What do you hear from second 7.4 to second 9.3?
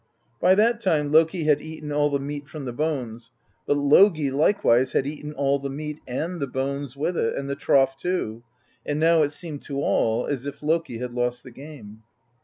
the trough too; and now